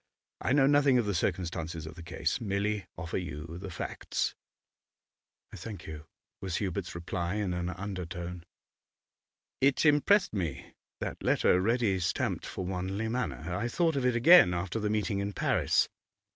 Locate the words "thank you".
5.57-6.07